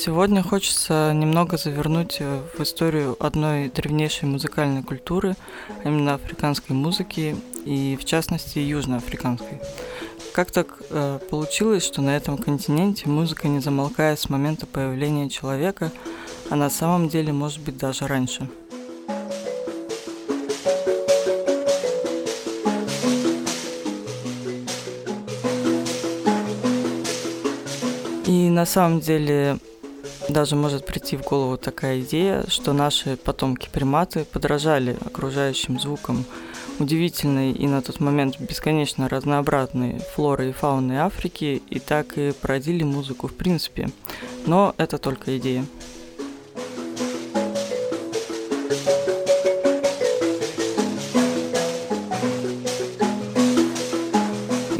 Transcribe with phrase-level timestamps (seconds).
[0.00, 5.34] Сегодня хочется немного завернуть в историю одной древнейшей музыкальной культуры,
[5.82, 7.34] а именно африканской музыки
[7.64, 9.60] и, в частности, южноафриканской.
[10.32, 15.90] Как так э, получилось, что на этом континенте музыка не замолкает с момента появления человека,
[16.48, 18.48] а на самом деле может быть даже раньше?
[28.26, 29.58] И на самом деле
[30.28, 36.24] даже может прийти в голову такая идея, что наши потомки-приматы подражали окружающим звукам
[36.78, 42.84] удивительной и на тот момент бесконечно разнообразной флоры и фауны Африки и так и породили
[42.84, 43.90] музыку в принципе.
[44.46, 45.64] Но это только идея.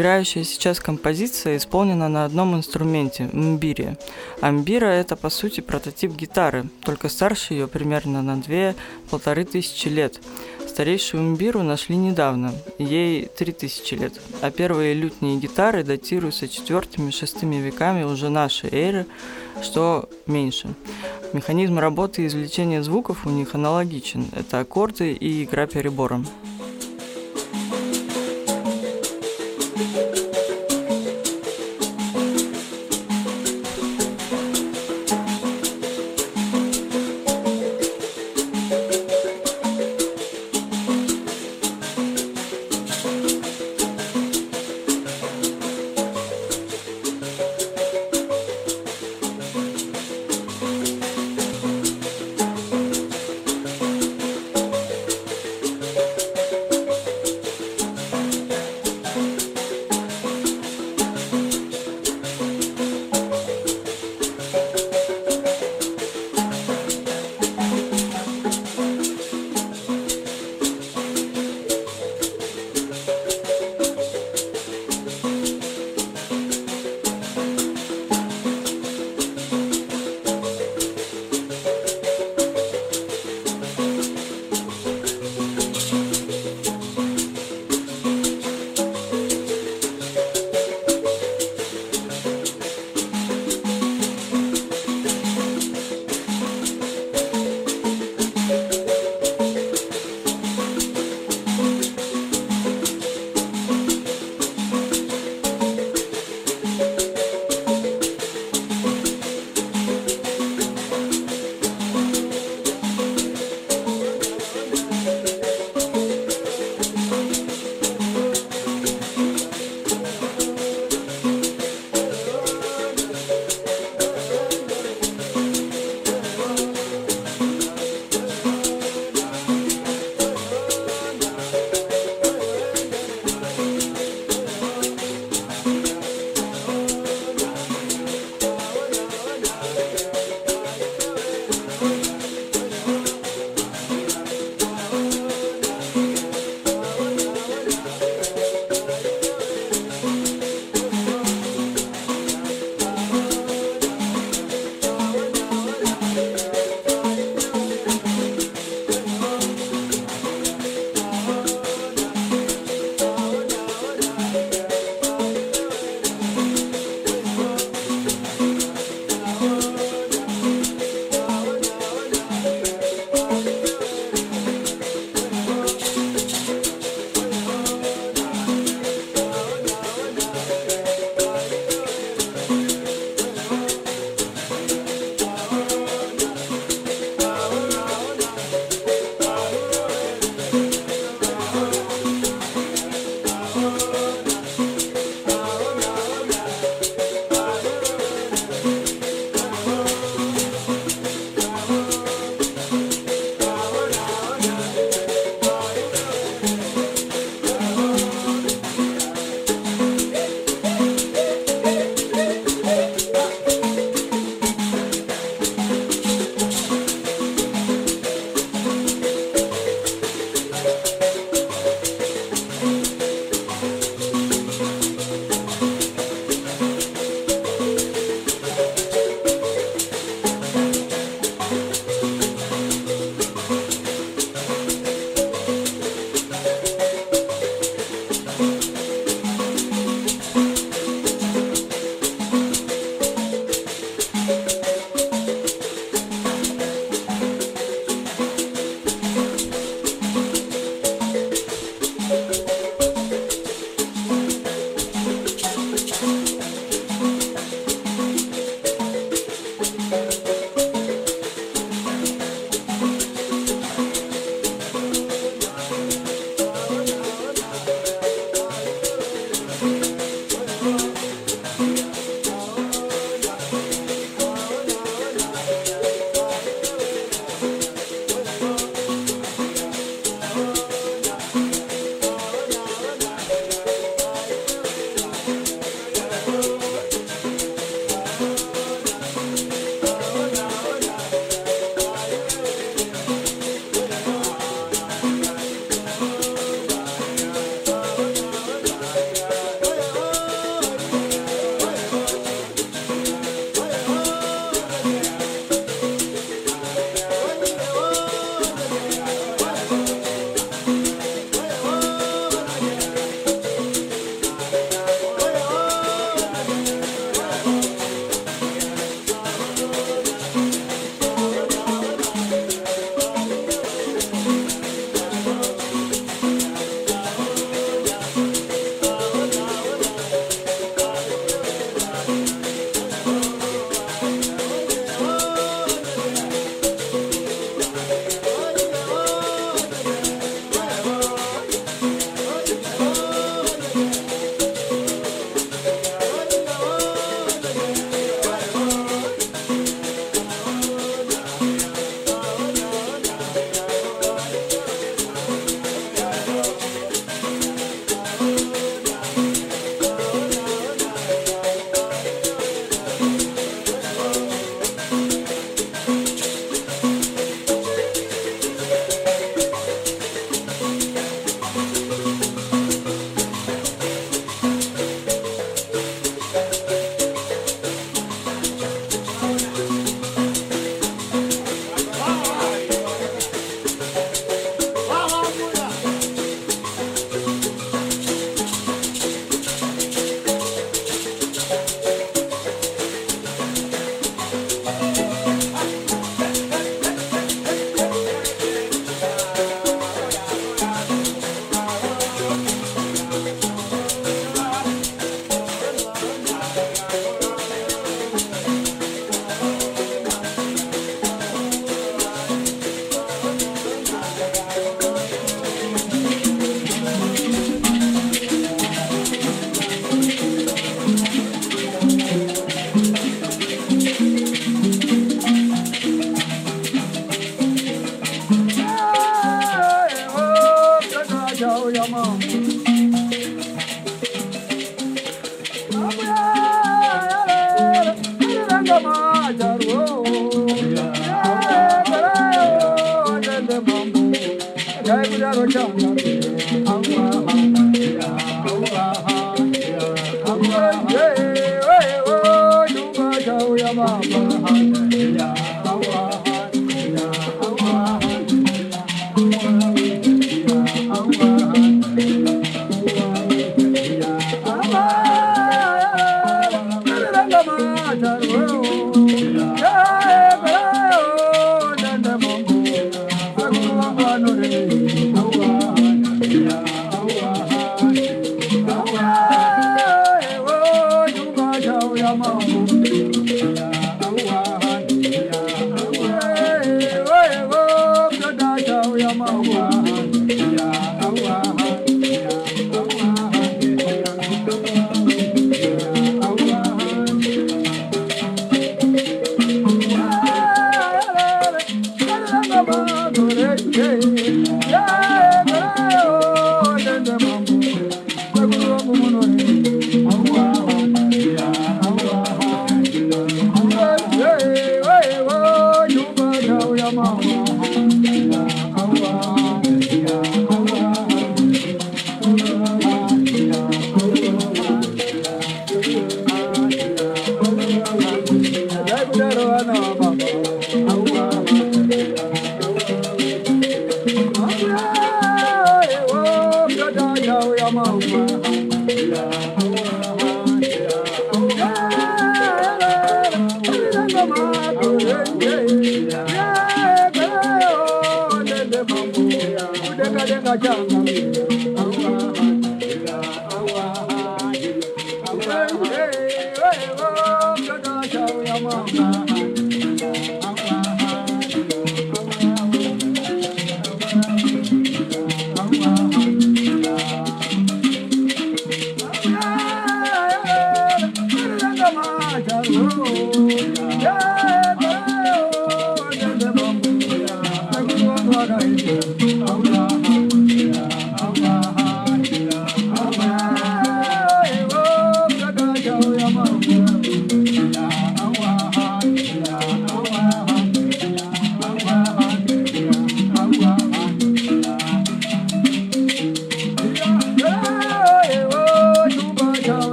[0.00, 3.98] Играющая сейчас композиция исполнена на одном инструменте– мбире.
[4.40, 10.20] А мбира– это, по сути, прототип гитары, только старше ее примерно на две-полторы тысячи лет.
[10.66, 18.30] Старейшую мбиру нашли недавно, ей 3000 лет, а первые лютние гитары датируются 4-6 веками уже
[18.30, 19.06] нашей эры,
[19.62, 20.68] что меньше.
[21.34, 26.26] Механизм работы и извлечения звуков у них аналогичен– это аккорды и игра перебором.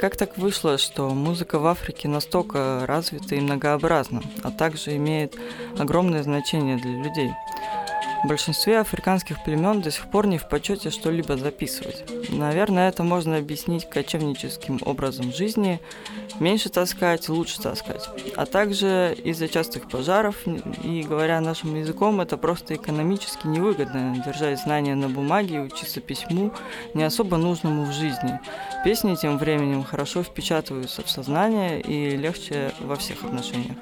[0.00, 5.36] Как так вышло, что музыка в Африке настолько развита и многообразна, а также имеет
[5.78, 7.30] огромное значение для людей?
[8.22, 12.04] В большинстве африканских племен до сих пор не в почете что-либо записывать.
[12.28, 15.80] Наверное, это можно объяснить кочевническим образом жизни,
[16.40, 18.08] меньше таскать, лучше таскать.
[18.36, 20.36] А также из-за частых пожаров,
[20.82, 26.52] и говоря нашим языком, это просто экономически невыгодно держать знания на бумаге и учиться письму,
[26.94, 28.40] не особо нужному в жизни.
[28.84, 33.76] Песни тем временем хорошо впечатываются в сознание и легче во всех отношениях.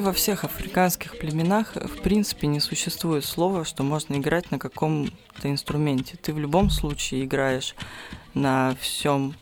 [0.00, 5.50] Почти во всех африканских племенах в принципе не существует слова, что можно играть на каком-то
[5.50, 6.16] инструменте.
[6.16, 7.74] Ты в любом случае играешь
[8.32, 9.34] на всем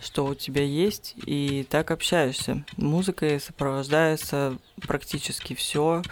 [0.00, 2.64] что у тебя есть, и так общаешься.
[2.76, 6.02] Музыкой сопровождается практически все.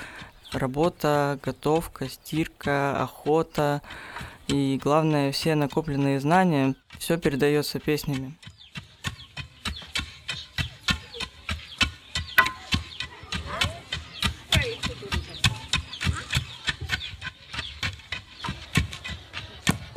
[0.52, 3.82] Работа, готовка, стирка, охота
[4.46, 8.36] и, главное, все накопленные знания, все передается песнями.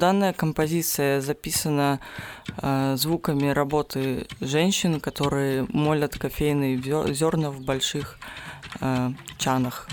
[0.04, 2.02] Данная композиция записана
[2.62, 6.76] э, звуками работы женщин, которые молят кофейные
[7.14, 8.20] зерна в больших
[8.82, 9.88] э, чанах.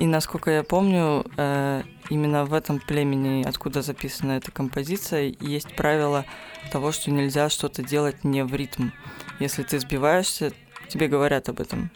[0.00, 6.24] И насколько я помню, э, именно в этом племени, откуда записана эта композиция, есть правило
[6.70, 8.92] того, что нельзя что-то делать не в ритм.
[9.40, 10.52] Если ты сбиваешься,
[10.88, 11.90] тебе говорят об этом.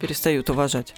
[0.00, 0.92] Перестают уважать.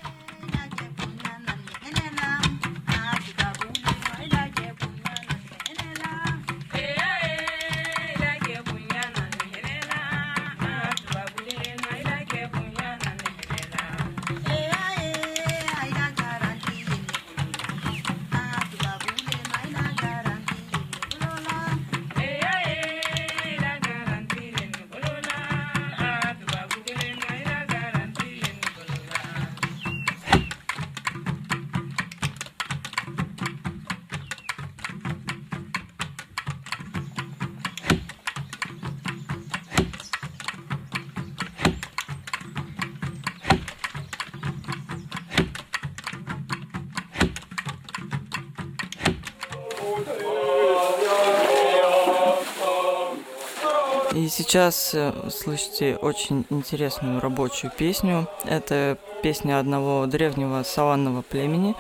[54.51, 58.27] Сейчас э, слышите очень интересную рабочую песню.
[58.45, 61.77] Это песня одного древнего саванного племени.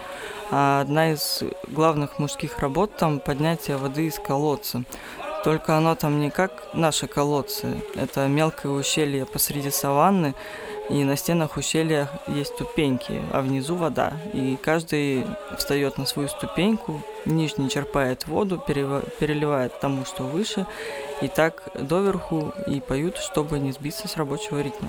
[0.53, 4.85] А одна из главных мужских работ там поднятие воды из колодца.
[5.43, 7.83] Только оно там не как наши колодцы.
[7.97, 10.37] Это мелкое ущелье посреди саванны,
[10.90, 14.12] и на стенах ущелья есть ступеньки, а внизу вода.
[14.32, 15.25] И каждый
[15.56, 20.66] встает на свою ступеньку, нижний черпает воду, переливает тому, что выше,
[21.23, 24.88] и так доверху, и поют, чтобы не сбиться с рабочего ритма.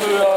[0.00, 0.29] 감사합니다.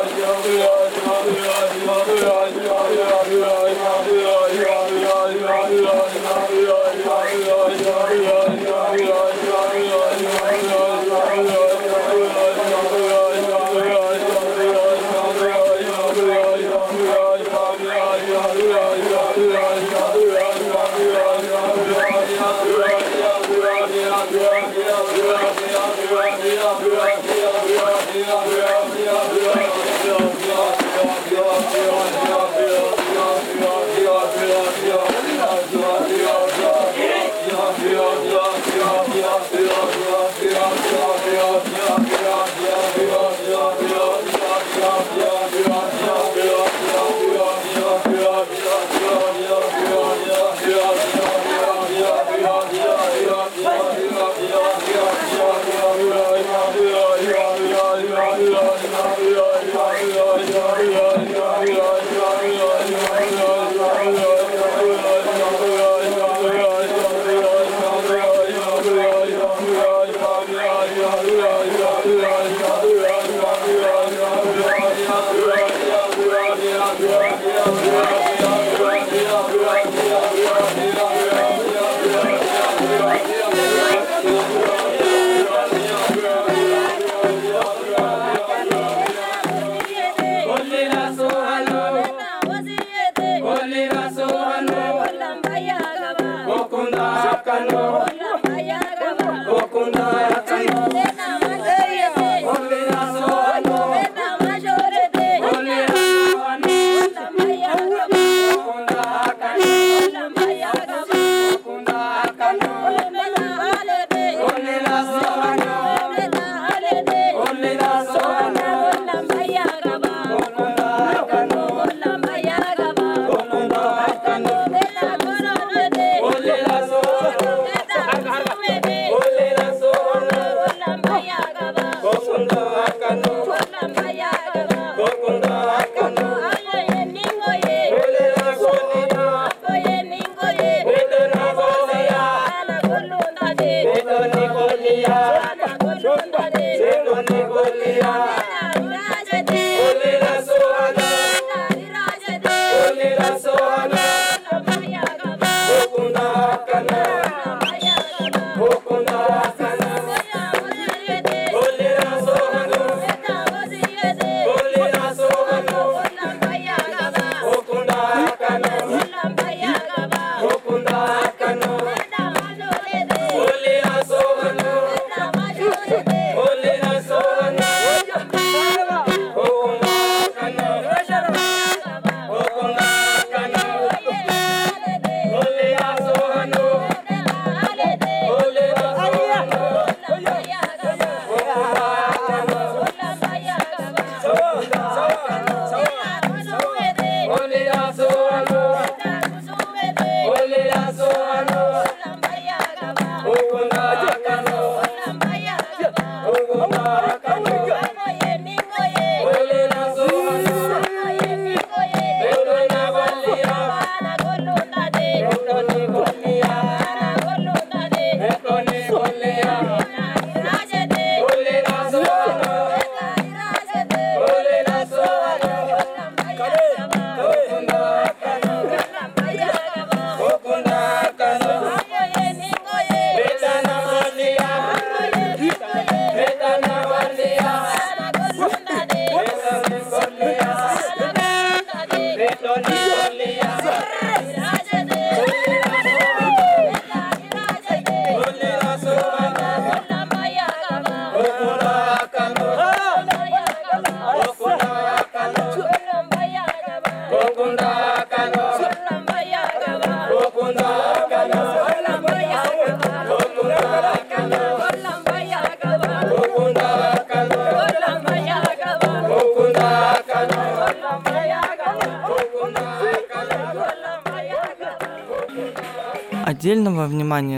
[112.44, 112.83] Thank you.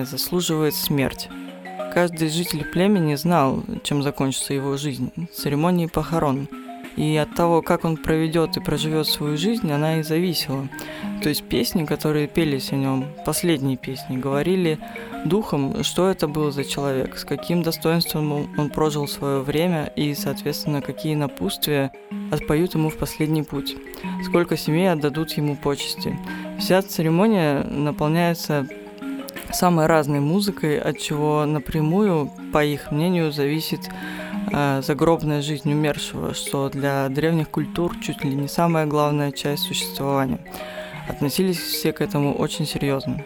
[0.05, 1.29] Заслуживает смерть.
[1.93, 6.47] Каждый житель племени знал, чем закончится его жизнь– церемонией похорон.
[6.97, 10.69] И от того, как он проведет и проживет свою жизнь, она и зависела.
[11.21, 14.79] То есть песни, которые пелись о нем, последние песни, говорили
[15.25, 20.81] духом, что это был за человек, с каким достоинством он прожил свое время и, соответственно,
[20.81, 21.91] какие напутствия
[22.31, 23.75] отпоют ему в последний путь,
[24.23, 26.17] сколько семей отдадут ему почести.
[26.59, 28.67] Вся церемония наполняется
[29.55, 33.89] самой разной музыкой, от чего напрямую, по их мнению, зависит
[34.51, 40.39] э, загробная жизнь умершего, что для древних культур чуть ли не самая главная часть существования.
[41.07, 43.23] Относились все к этому очень серьезно.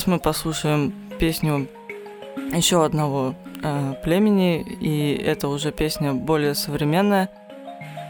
[0.00, 1.68] Сейчас мы послушаем песню
[2.54, 7.28] еще одного э, племени, и это уже песня более современная,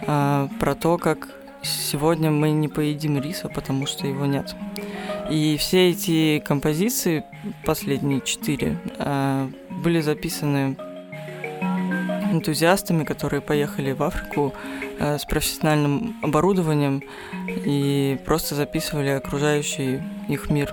[0.06, 1.28] э, про то, как
[1.62, 4.54] сегодня мы не поедим риса, потому что его нет.
[5.30, 7.24] И все эти композиции,
[7.64, 9.48] последние четыре, э,
[9.82, 10.76] были записаны
[12.30, 14.54] энтузиастами, которые поехали в Африку
[15.00, 17.02] э, с профессиональным оборудованием
[17.48, 20.72] и просто записывали окружающий их мир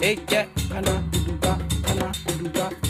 [0.00, 2.89] Ik ja, kana, duga, kana, duga.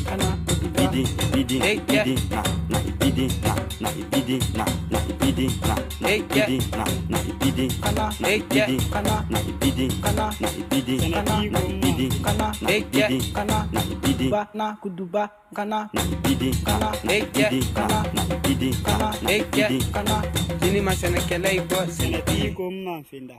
[0.90, 1.06] Ibidi
[1.40, 6.84] ibidi ibidi na na ibidi na na ibidi na na ibidi na na ibidi na
[7.08, 12.70] na ibidi kana ibidi kana na ibidi kana na ibidi kana na ibidi kana na
[12.74, 18.22] ibidi kana na ibidi ba na kuduba kana na ibidi kana na ibidi kana na
[18.34, 20.16] ibidi kana na ibidi kana
[20.60, 21.18] jini masana
[21.50, 23.38] i bɔ sɛnɛti ko ma finda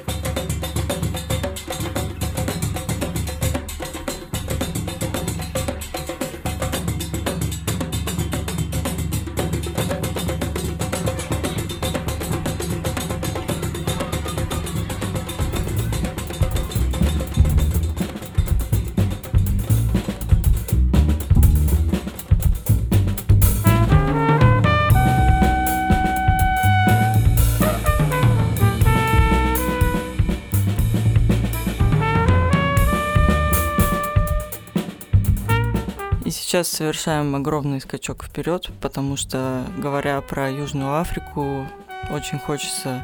[36.63, 41.65] сейчас совершаем огромный скачок вперед, потому что, говоря про Южную Африку,
[42.11, 43.01] очень хочется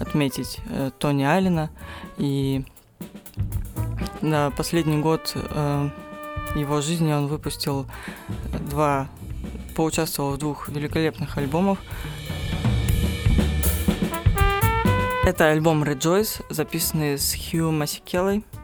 [0.00, 1.70] отметить э, Тони Алина.
[2.18, 2.64] И
[4.22, 5.90] на последний год э,
[6.56, 7.86] его жизни он выпустил
[8.70, 9.08] два,
[9.76, 11.78] поучаствовал в двух великолепных альбомах.
[15.24, 18.44] Это альбом Rejoice, записанный с Хью Масикелой–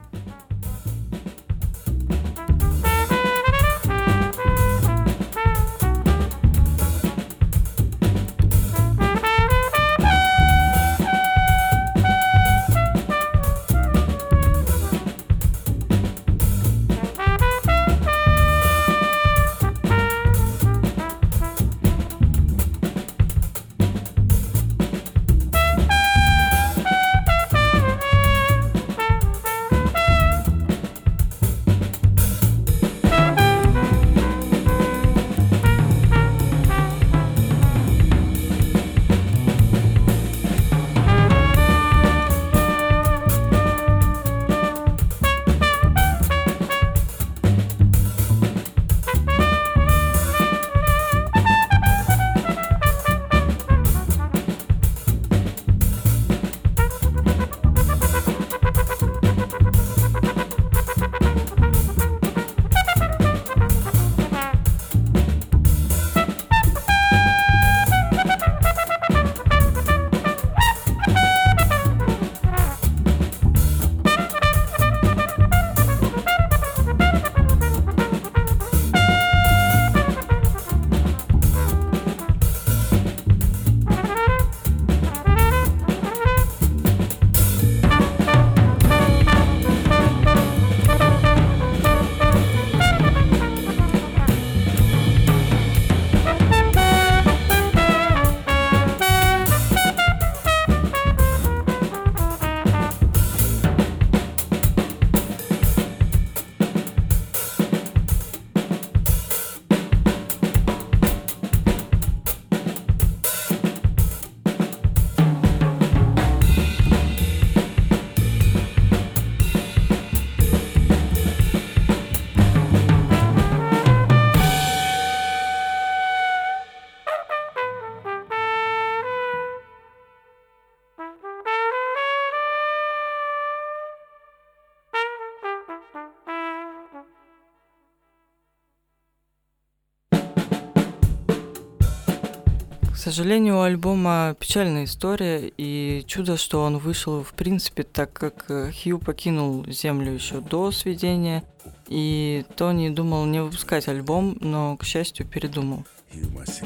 [143.12, 148.72] сожалению, у альбома печальная история, и чудо, что он вышел в принципе, так как э,
[148.72, 151.44] Хью покинул Землю еще до сведения,
[151.88, 155.84] и Тони думал не выпускать альбом, но, к счастью, передумал.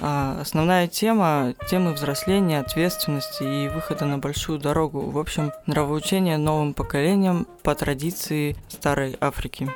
[0.01, 5.11] А основная тема– темы взросления, ответственности и выхода на большую дорогу.
[5.11, 9.69] В общем, нравоучение новым поколениям по традиции старой Африки.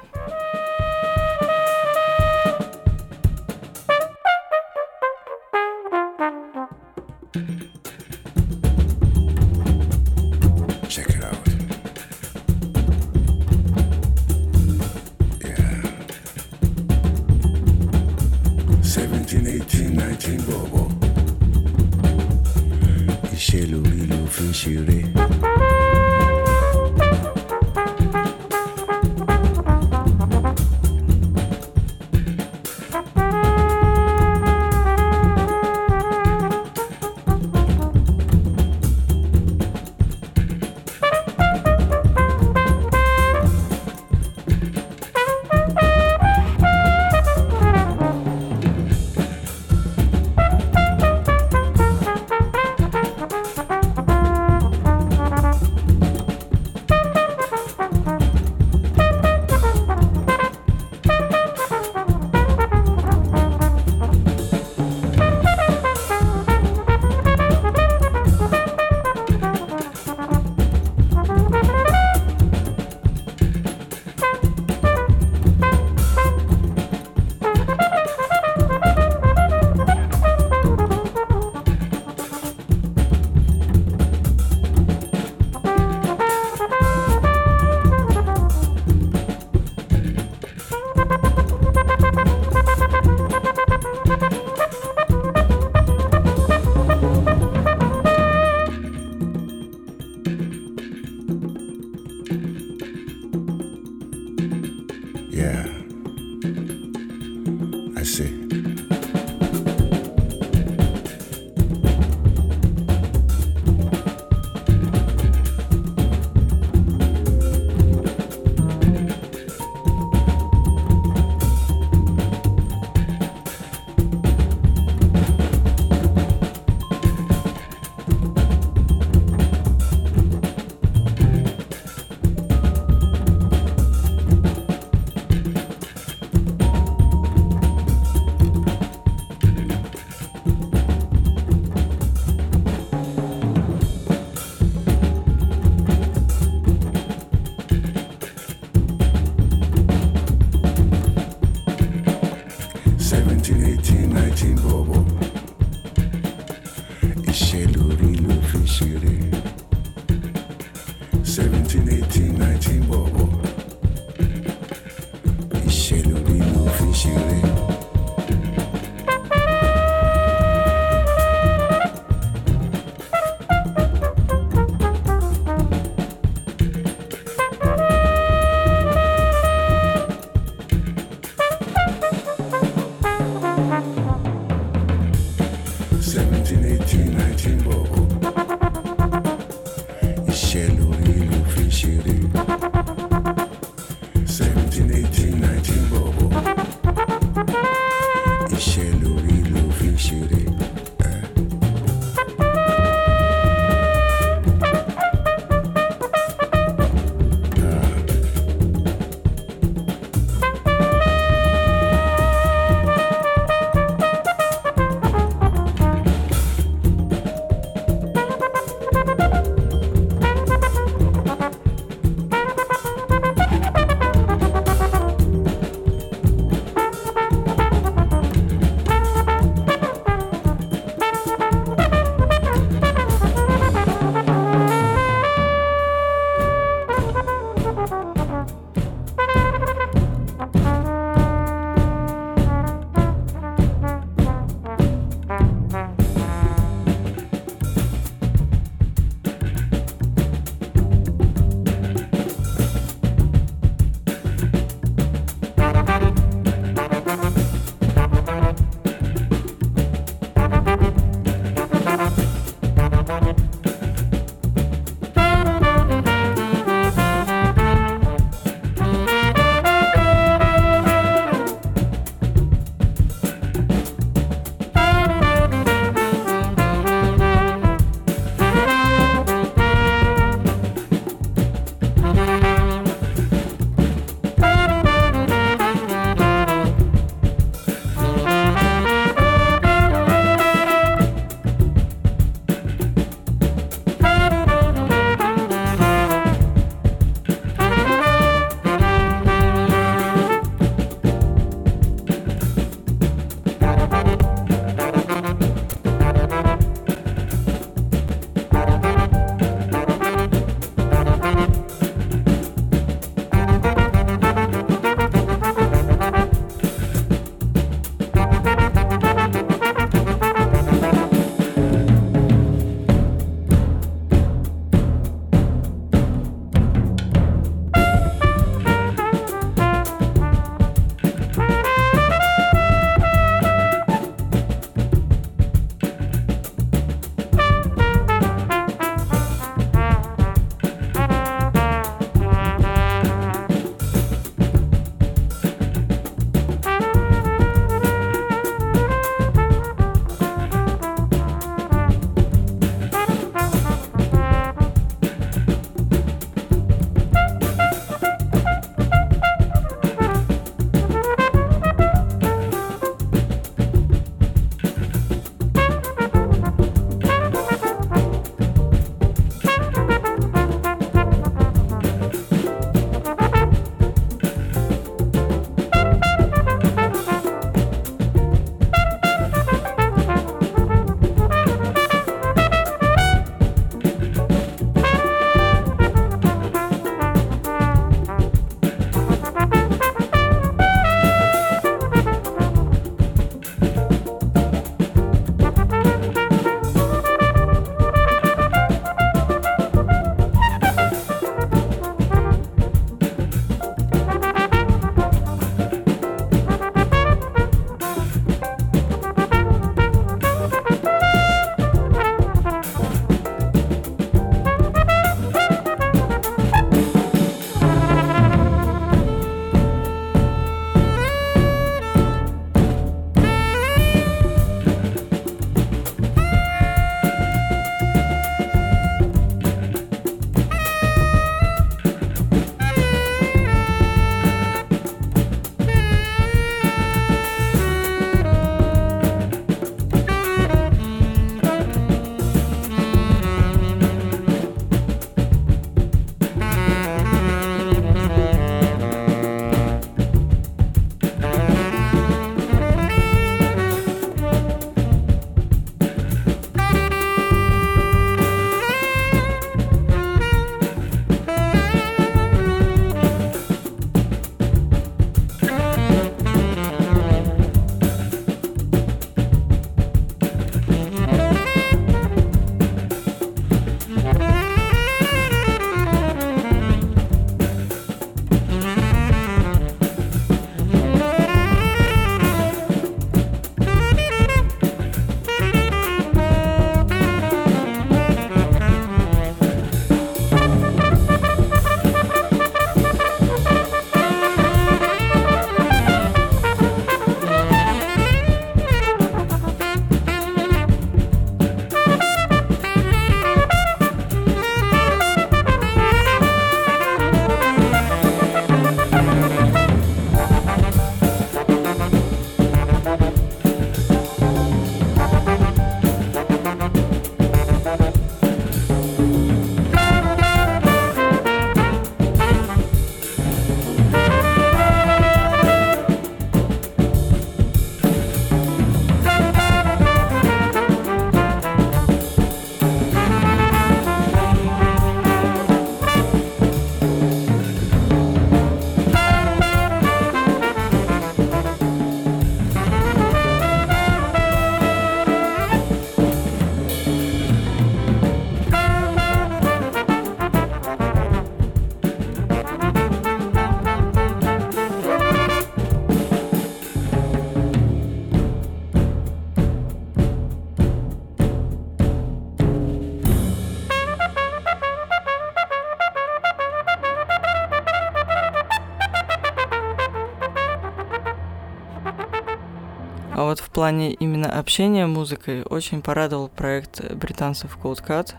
[573.60, 578.14] Плане именно общения музыкой очень порадовал проект британцев Cold Cut,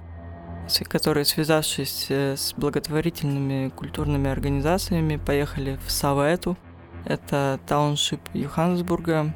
[0.88, 6.58] которые, связавшись э, с благотворительными культурными организациями, поехали в Савету,
[7.06, 9.34] это тауншип Йоханнесбурга,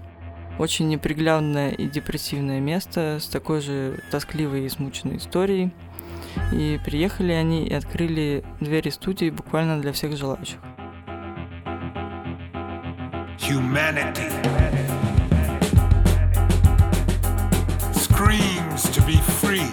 [0.60, 5.72] очень неприглядное и депрессивное место с такой же тоскливой и смученной историей.
[6.54, 10.60] И приехали они и открыли двери студии буквально для всех желающих.
[13.40, 14.95] Humanity
[18.78, 19.70] screams to be free,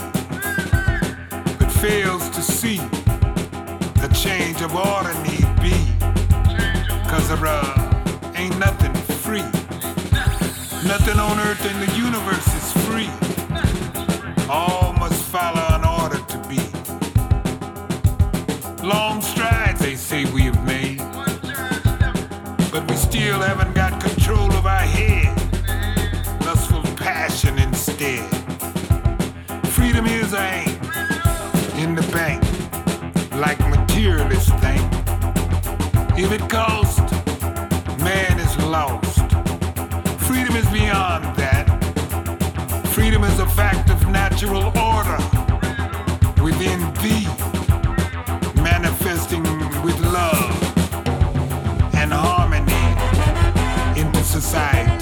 [1.59, 2.79] but fails to see
[3.99, 5.75] the change of order need be.
[7.09, 9.47] Cause there uh, ain't nothing free.
[10.87, 13.11] Nothing on earth in the universe is free.
[14.49, 16.63] All must follow an order to be.
[18.87, 20.99] Long strides, they say we have made.
[22.71, 23.72] But we still haven't
[30.05, 30.69] Is aim
[31.77, 32.43] in the bank,
[33.35, 34.83] like materialist thing.
[36.19, 37.13] If it costs,
[37.99, 39.21] man is lost.
[40.27, 41.67] Freedom is beyond that.
[42.89, 45.19] Freedom is a fact of natural order
[46.43, 47.27] within thee,
[48.61, 49.45] manifesting
[49.83, 50.53] with love
[51.95, 52.85] and harmony
[54.01, 55.02] into society.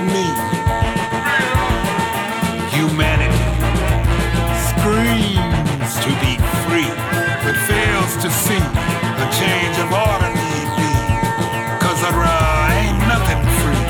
[0.00, 0.26] To me.
[2.76, 3.44] Humanity
[4.68, 6.32] screams to be
[6.64, 6.90] free,
[7.44, 8.64] but fails to see
[9.20, 10.92] the change of order need be.
[11.84, 13.86] Cause uh, ain't nothing free.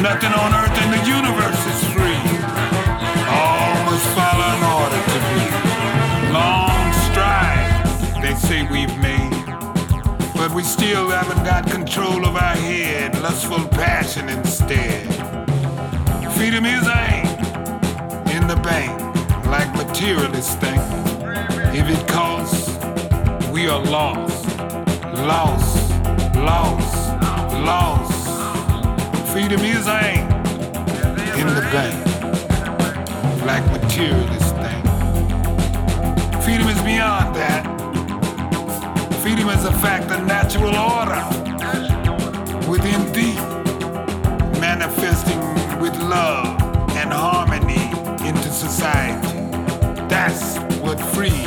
[0.00, 2.24] Nothing on earth in the universe is free.
[3.28, 5.44] All must follow an order to be.
[6.32, 9.17] Long strides, they say we've made.
[10.58, 15.06] We still haven't got control of our head, lustful passion instead.
[16.34, 17.26] Freedom is aim
[18.34, 18.90] in the bank,
[19.46, 20.82] like materialist think.
[21.72, 22.70] If it costs,
[23.52, 24.58] we are lost,
[25.18, 25.92] lost,
[26.34, 27.14] lost,
[27.54, 29.30] lost.
[29.30, 30.26] Freedom is aim
[31.38, 32.04] in the bank.
[33.46, 34.84] like materialist think.
[36.42, 37.67] Freedom is beyond that.
[39.38, 41.22] Freedom is a fact of natural order
[42.68, 43.36] within thee,
[44.58, 45.38] manifesting
[45.78, 46.60] with love
[46.96, 47.84] and harmony
[48.28, 49.38] into society.
[50.08, 51.46] That's what free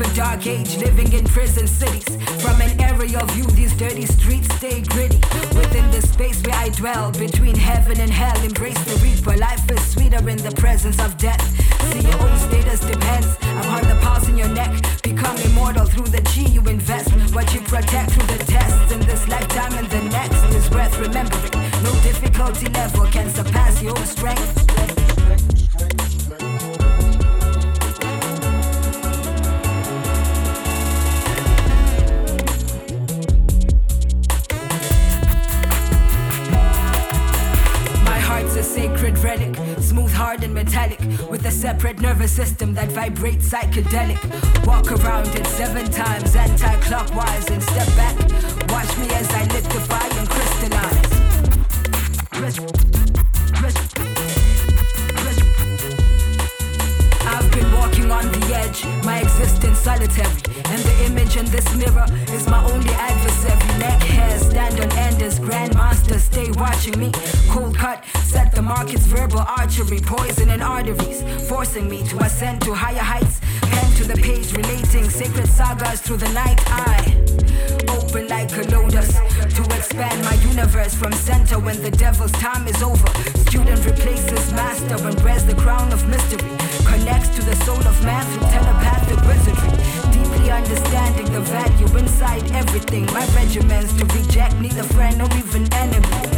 [0.00, 2.04] of a dark age, living in prison cities.
[2.42, 5.18] From an aerial view, these dirty streets stay gritty.
[5.56, 9.36] Within the space where I dwell, between heaven and hell, embrace the reaper.
[9.36, 11.42] Life is sweeter in the presence of death.
[11.92, 14.72] See, your own status depends upon the pulse in your neck.
[15.02, 17.10] Become immortal through the chi you invest.
[17.34, 21.52] What you protect through the tests in this lifetime and the next is worth remembering.
[21.82, 24.68] No difficulty level can surpass your strength.
[25.78, 26.17] My
[39.38, 40.98] relic, smooth, hard, and metallic,
[41.30, 44.18] with a separate nervous system that vibrates psychedelic.
[44.66, 48.16] Walk around it seven times anti-clockwise and step back.
[48.70, 51.10] Watch me as I lit the fire and crystallize.
[52.32, 52.58] Crys-
[53.54, 53.88] crys-
[55.14, 55.42] crys-
[57.26, 60.42] I've been walking on the edge, my existence solitary.
[60.70, 63.78] And the image in this mirror is my only adversary.
[63.78, 67.12] Neck hairs stand on end as grandmaster, stay watching me.
[67.48, 72.74] Cold cut, set the markets, verbal archery, poison in arteries, forcing me to ascend to
[72.74, 73.40] higher heights.
[73.62, 76.60] Pen to the page, relating sacred sagas through the night.
[76.66, 77.16] I
[77.88, 79.14] open like a lotus
[79.56, 83.08] to expand my universe from center when the devil's time is over.
[83.48, 86.50] Student replaces master and wears the crown of mystery.
[86.84, 89.72] Connects to the soul of man through telepathic wizardry.
[90.12, 93.06] Deeply understanding the value inside everything.
[93.06, 96.37] My regiments to reject neither friend nor even enemy.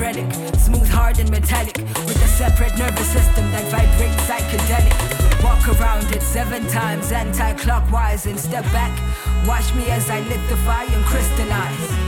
[0.00, 5.42] A smooth, hard, and metallic, with a separate nervous system that vibrates psychedelic.
[5.42, 8.96] Walk around it seven times anti-clockwise and step back.
[9.46, 12.07] Watch me as I lit the fire and crystallize.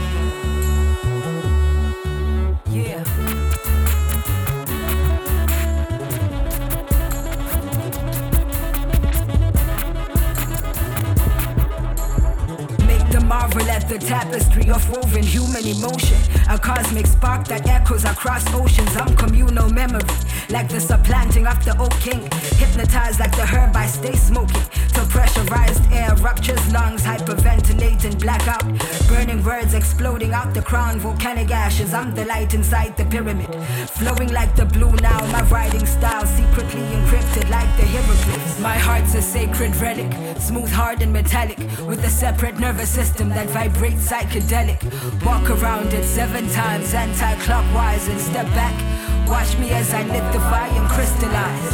[13.31, 16.17] Marvel at the tapestry of woven human emotion.
[16.49, 18.93] A cosmic spark that echoes across oceans.
[18.97, 20.03] I'm communal memory.
[20.51, 22.21] Like the supplanting of the oak king.
[22.57, 24.61] Hypnotized like the herb I stay smoking.
[24.93, 28.65] Till pressurized air ruptures lungs, hyperventilating, blackout.
[29.07, 31.93] Burning words exploding out the crown, volcanic ashes.
[31.93, 33.47] I'm the light inside the pyramid.
[33.89, 38.59] Flowing like the blue now, my writing style secretly encrypted like the hieroglyphs.
[38.59, 43.47] My heart's a sacred relic, smooth, hard, and metallic, with a separate nervous system that
[43.49, 44.79] vibrates psychedelic.
[45.25, 49.00] Walk around it seven times anti clockwise and step back.
[49.31, 51.71] Watch me as I lit the fire and crystallize.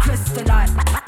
[0.00, 0.70] Crystallize.
[0.74, 0.99] Crystallize.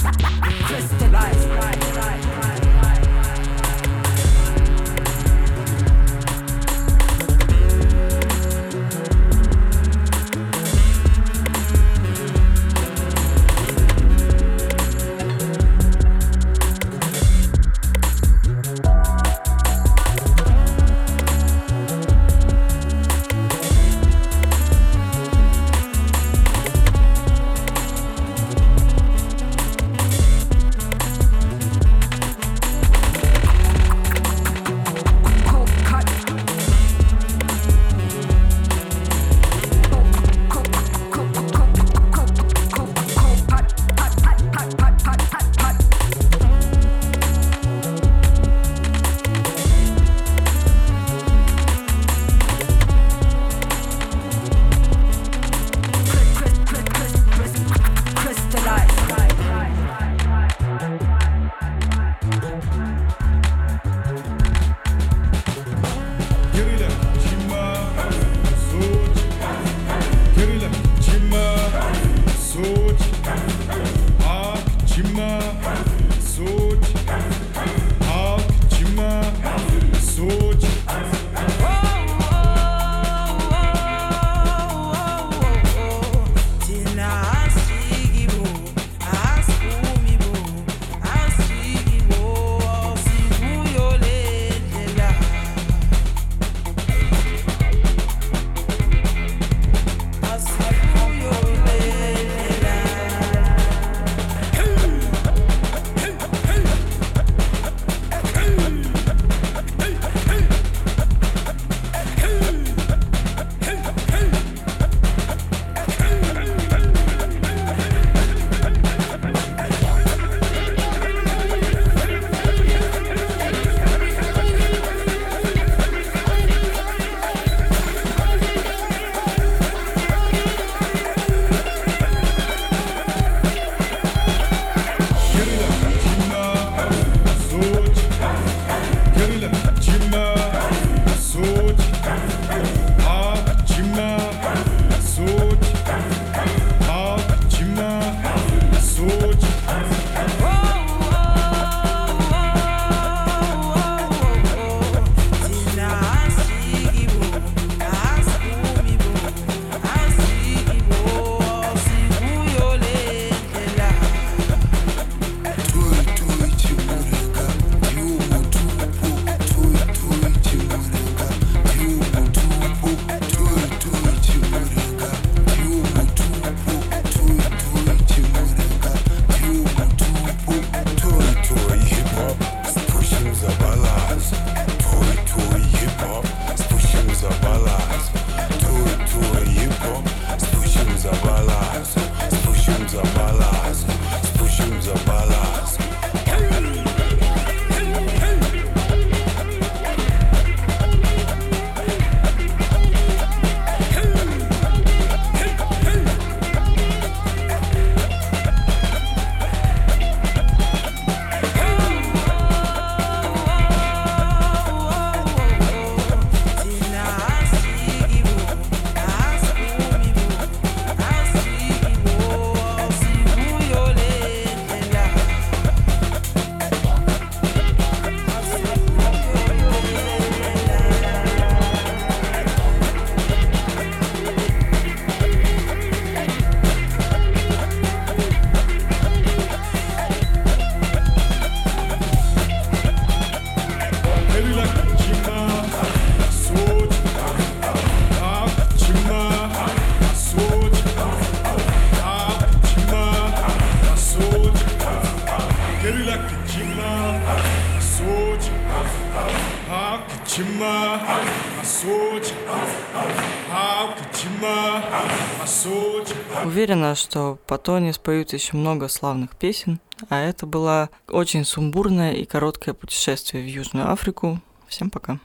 [266.62, 272.24] Уверена, что по Тони споют еще много славных песен, а это было очень сумбурное и
[272.24, 274.40] короткое путешествие в Южную Африку.
[274.68, 275.18] Всем пока.